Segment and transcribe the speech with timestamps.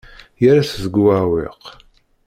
[0.43, 1.63] Yerra-t deg uɛewwiq.